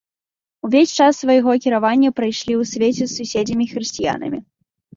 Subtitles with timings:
[0.67, 4.39] Увесь час свайго кіравання прайшлі ў свеце з суседзямі-хрысціянамі.